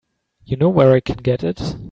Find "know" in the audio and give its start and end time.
0.57-0.69